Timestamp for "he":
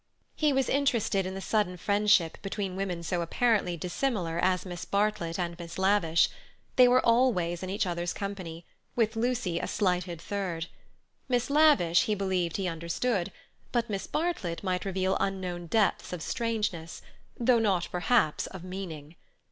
0.35-0.51, 12.05-12.15, 12.57-12.67